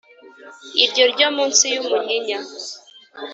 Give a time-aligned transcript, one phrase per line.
[0.83, 2.39] iryo ryo munsi y’umunyinya.